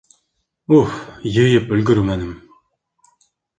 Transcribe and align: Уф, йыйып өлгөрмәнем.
Уф, 0.77 0.95
йыйып 1.35 1.75
өлгөрмәнем. 1.79 2.35